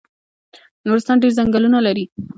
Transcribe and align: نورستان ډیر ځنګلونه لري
نورستان 0.85 1.17
ډیر 1.23 1.31
ځنګلونه 1.37 1.77
لري 1.87 2.05